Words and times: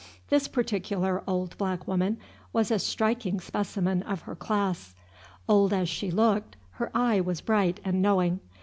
This 0.29 0.47
particular 0.47 1.21
old 1.27 1.55
black 1.59 1.87
woman 1.87 2.17
was 2.53 2.71
a 2.71 2.79
striking 2.79 3.39
specimen 3.39 4.01
of 4.01 4.21
her 4.21 4.35
class. 4.35 4.95
Old 5.47 5.73
as 5.73 5.89
she 5.89 6.09
looked, 6.09 6.55
her 6.79 6.89
eye 6.97 7.21
was 7.21 7.39
bright 7.39 7.79
and 7.83 8.01
knowing. 8.01 8.39